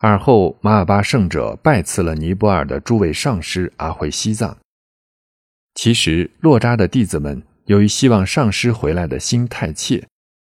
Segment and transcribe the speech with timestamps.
[0.00, 4.56] 尔后，马尔巴圣者拜辞了尼泊尔的诸位上师，而回西藏。
[5.74, 10.06] 其实，洛扎的弟子们由于希望上师回来的心太切，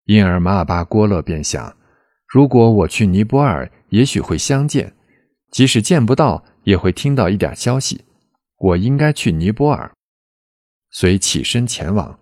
[0.05, 1.75] 因而马尔巴郭勒便想：
[2.27, 4.91] 如果我去尼泊尔，也许会相见；
[5.49, 8.05] 即使见不到，也会听到一点消息。
[8.57, 9.91] 我应该去尼泊尔，
[10.91, 12.19] 遂起身前往。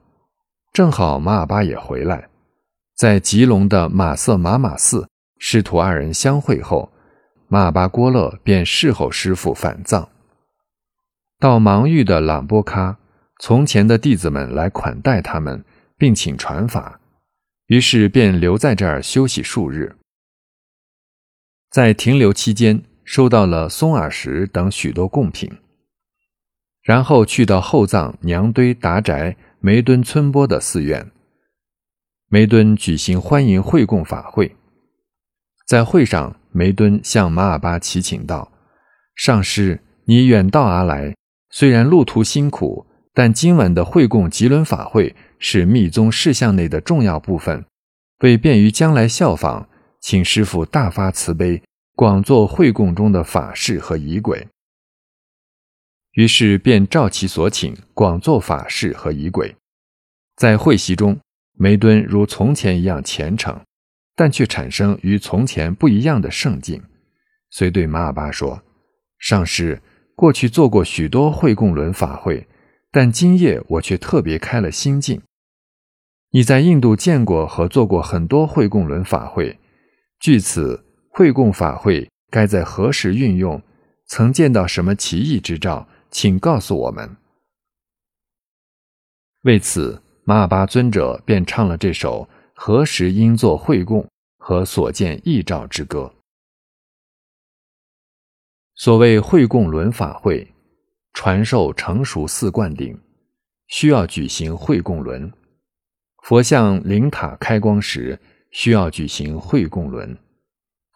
[0.71, 2.29] 正好马尔巴也回来，
[2.95, 6.89] 在吉隆的马瑟玛玛寺，师徒二人相会后。
[7.52, 10.10] 马巴郭勒便侍候师傅返藏。
[11.39, 12.97] 到芒域的朗波喀，
[13.39, 15.65] 从前的弟子们来款待他们，
[15.97, 17.00] 并请传法，
[17.65, 19.96] 于是便留在这儿休息数日。
[21.71, 25.52] 在停留期间，收到了松耳石等许多贡品，
[26.83, 31.10] 然后去到后藏娘堆达宅梅敦村波的寺院，
[32.27, 34.55] 梅敦举行欢迎会供法会，
[35.66, 36.39] 在会上。
[36.52, 38.52] 梅敦向马尔巴祈请道
[39.16, 41.16] ：“上师，你远道而来，
[41.52, 47.66] 虽然路途辛苦，但今晚的会供吉伦法会是密宗事项内的重要部分，
[48.19, 49.69] 为便于将来效仿，
[50.02, 51.61] 请师父大发慈悲，
[51.95, 54.47] 广做会供中的法事和仪轨。”
[56.13, 59.56] 于是便照其所请，广做法事和仪轨。
[60.36, 61.19] 在会席中，
[61.53, 63.61] 梅敦如从前一样虔诚。
[64.20, 66.84] 但却产生与从前不一样的圣境，
[67.52, 68.62] 遂对马尔巴说
[69.17, 69.81] ：“上师，
[70.14, 72.45] 过去做过许多会供轮法会，
[72.92, 75.22] 但今夜我却特别开了心境。
[76.31, 79.58] 你在印度见过和做过很多会供轮法会，
[80.20, 83.62] 据此会供法会该在何时运用？
[84.06, 85.88] 曾见到什么奇异之兆？
[86.12, 87.16] 请告诉我们。”
[89.44, 92.28] 为此，马尔巴尊者便唱了这首。
[92.61, 94.05] 何时应作会供
[94.38, 96.13] 和所见异兆之歌？
[98.75, 100.45] 所谓会供轮法会，
[101.13, 102.99] 传授成熟四灌顶，
[103.67, 105.31] 需要举行会供轮；
[106.22, 108.19] 佛像灵塔开光时，
[108.51, 110.17] 需要举行会供轮；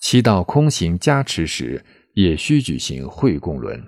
[0.02, 3.80] 祈祷空行加持时，也需举行会供轮；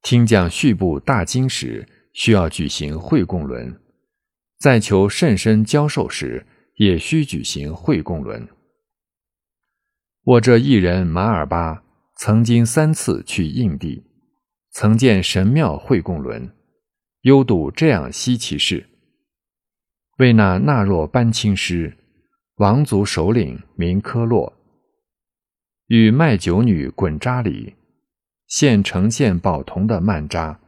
[0.00, 3.74] 听讲续部大经时，需要举行会供轮；
[4.58, 6.46] 在求甚深教授时，
[6.76, 8.48] 也需举行会供轮。
[10.24, 11.84] 我这一人马尔巴
[12.16, 14.04] 曾经三次去印地，
[14.70, 16.50] 曾见神庙会供轮，
[17.22, 18.88] 幽睹这样稀奇事：
[20.18, 21.96] 为那纳若班钦师
[22.56, 24.52] 王族首领名科洛，
[25.88, 27.74] 与卖酒女滚扎里
[28.46, 30.60] 现呈现宝铜的曼扎，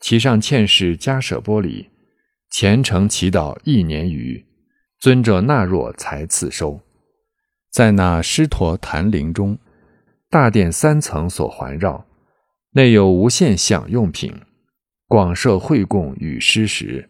[0.00, 1.88] 其上嵌饰迦舍玻璃，
[2.50, 4.44] 虔诚祈祷一年余。
[5.06, 6.80] 尊者纳若才赐收，
[7.70, 9.56] 在那狮驼坛林中，
[10.28, 12.04] 大殿三层所环绕，
[12.72, 14.34] 内有无限享用品，
[15.06, 17.08] 广设会供与施食，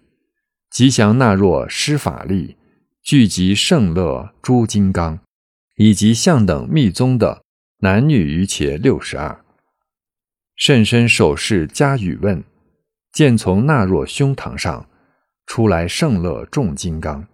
[0.71, 2.59] 吉祥纳若施法力，
[3.03, 5.19] 聚集圣乐诸金刚，
[5.77, 7.41] 以及相等密宗的
[7.79, 9.43] 男女余且六十二，
[10.55, 12.45] 甚深手势加语问，
[13.11, 14.87] 见从纳若胸膛上
[15.47, 17.27] 出来圣乐众金刚。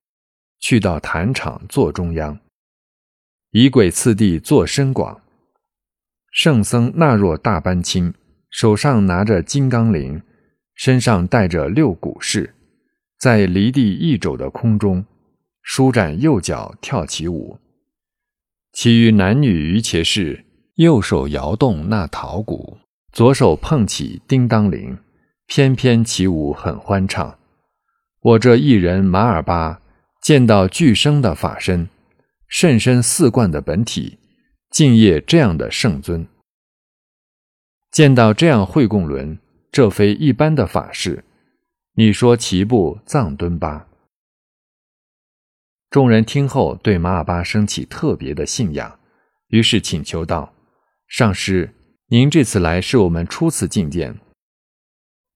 [0.62, 2.38] 去到坛场坐中央，
[3.50, 5.20] 仪轨次第坐深广。
[6.30, 8.14] 圣僧纳若大班钦
[8.48, 10.22] 手上拿着金刚铃，
[10.76, 12.54] 身上带着六股式，
[13.18, 15.04] 在离地一肘的空中
[15.62, 17.58] 舒展右脚跳起舞。
[18.72, 20.44] 其余男女余伽士
[20.76, 22.78] 右手摇动那陶鼓，
[23.12, 24.96] 左手碰起叮当铃，
[25.48, 27.36] 翩翩起舞很欢畅。
[28.20, 29.81] 我这一人马尔巴。
[30.22, 31.88] 见到具生的法身，
[32.46, 34.20] 甚深四观的本体，
[34.70, 36.28] 敬业这样的圣尊。
[37.90, 39.36] 见到这样会供轮，
[39.72, 41.24] 这非一般的法事。
[41.96, 43.88] 你说齐步藏敦巴。
[45.90, 49.00] 众人听后，对马尔巴升起特别的信仰，
[49.48, 50.54] 于是请求道
[51.08, 51.75] ：“上师，
[52.06, 54.20] 您这次来是我们初次觐见，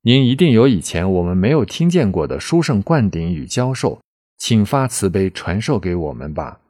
[0.02, 4.00] 您一定有以前我们没有听见过的殊胜灌顶与教授。”
[4.36, 6.60] 请发慈悲传授给我们吧。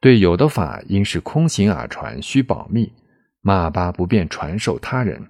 [0.00, 2.92] 对有的法应是空行而传，需保密，
[3.42, 5.28] 马尔巴不便传授他人，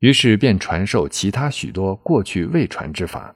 [0.00, 3.34] 于是便传授其他许多过去未传之法。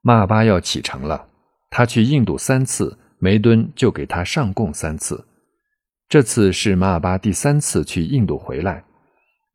[0.00, 1.28] 马尔巴要启程了，
[1.70, 5.26] 他去印度三次，梅敦就给他上供三次。
[6.08, 8.84] 这次是马尔巴第三次去印度回来，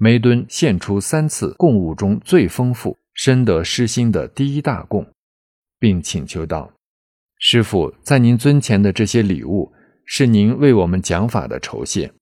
[0.02, 2.98] 梅敦献出三次供物中最丰富。
[3.14, 5.06] 深得师心的第一大供，
[5.78, 6.72] 并请求道
[7.38, 9.74] ：“师傅，在您尊前的这些礼物，
[10.06, 12.14] 是您为我们讲法的酬谢。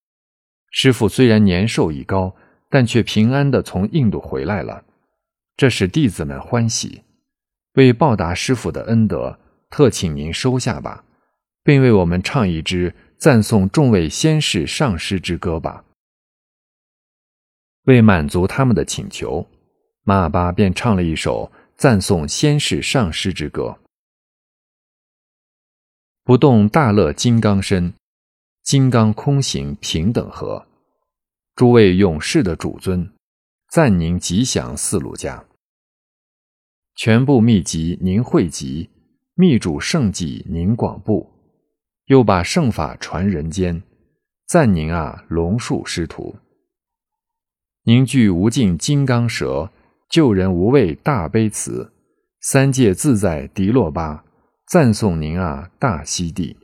[0.71, 2.35] 师傅虽然年寿已高，
[2.71, 4.83] 但却平安地从印度回来了，
[5.55, 7.03] 这使弟子们欢喜。
[7.73, 9.37] 为报答师傅的恩德，
[9.69, 11.03] 特请您收下吧，
[11.63, 15.83] 并为我们唱一支赞颂众位先士上师之歌吧。
[17.87, 19.47] 为满足他们的请求，
[20.03, 23.79] 马尔巴便唱了一首赞颂先世上师之歌：
[26.25, 27.93] 不动大乐金刚身，
[28.61, 30.67] 金刚空行平等和。
[31.55, 33.09] 诸位勇士的主尊，
[33.71, 35.45] 赞您吉祥四路家。
[36.95, 38.89] 全部秘籍您汇集，
[39.33, 41.31] 秘主圣迹您广布，
[42.07, 43.81] 又把圣法传人间，
[44.45, 46.35] 赞您啊龙树师徒。
[47.87, 49.71] 凝聚无尽金刚舌，
[50.09, 51.93] 救人无畏大悲慈，
[52.41, 54.25] 三界自在迪洛巴，
[54.67, 56.57] 赞颂您啊大西地。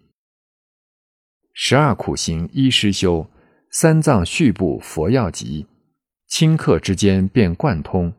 [1.54, 3.26] 十二苦行一师修，
[3.72, 5.66] 三藏续部佛要集，
[6.30, 8.14] 顷刻之间便贯通。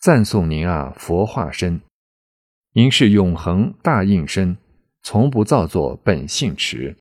[0.00, 1.80] 赞颂您啊，佛化身，
[2.72, 4.56] 您是永恒大应身，
[5.04, 6.96] 从不造作本性持，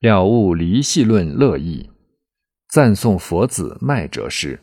[0.00, 1.90] 了悟离系论乐意。
[2.74, 4.58] 赞颂佛子麦者师，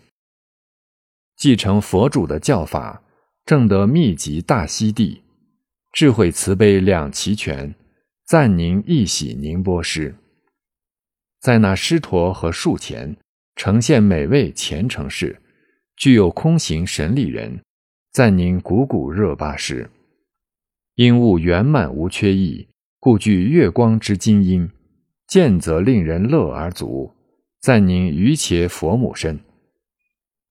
[1.37, 3.01] 继承佛主的教法，
[3.45, 5.23] 正得秘籍大悉地，
[5.93, 7.73] 智慧慈悲两齐全。
[8.25, 10.13] 赞您一喜宁波师，
[11.39, 13.15] 在那狮驼和树前
[13.55, 15.41] 呈现每位虔诚士。
[15.95, 17.61] 具有空行神力人，
[18.11, 19.89] 赞您古古热巴师，
[20.95, 22.67] 因物圆满无缺异，
[22.99, 24.69] 故具月光之金音，
[25.25, 27.13] 见则令人乐而足。
[27.61, 29.39] 赞您于伽佛母身，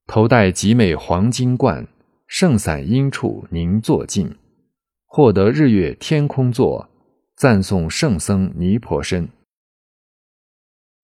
[0.06, 1.88] 头戴极美黄金冠，
[2.28, 4.36] 圣散阴处凝坐静，
[5.06, 6.88] 获得日月天空座，
[7.34, 9.28] 赞颂圣僧尼婆身，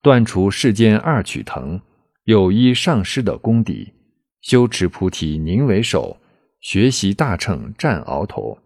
[0.00, 1.80] 断除世间二曲藤，
[2.22, 3.92] 有依上师的功底。
[4.40, 6.18] 修持菩提宁为首，
[6.60, 8.56] 学习大乘占鳌头，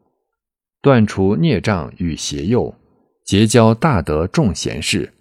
[0.83, 2.75] 断除孽障与邪诱，
[3.25, 5.15] 结交大德众贤士，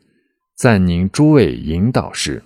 [0.59, 2.43] 赞您诸位引导师。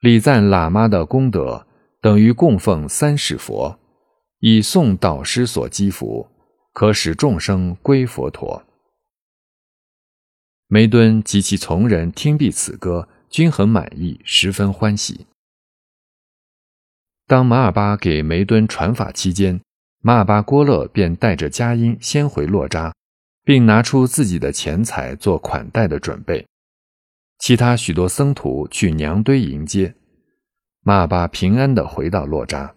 [0.00, 1.66] 礼赞喇嘛的功德
[2.00, 3.78] 等于供奉三世佛，
[4.38, 6.30] 以诵导师所积福，
[6.72, 8.64] 可使众生归佛陀。
[10.66, 15.26] 梅敦及其从人听毕此歌，均很满意，十分欢喜。
[17.26, 19.60] 当马尔巴给梅敦传法期间，
[20.00, 22.94] 马尔巴郭勒便带着佳音先回洛扎，
[23.44, 26.46] 并拿出自己的钱财做款待的准备。
[27.42, 29.92] 其他许多僧徒去娘堆迎接
[30.84, 32.72] 马巴，平安地回到洛扎。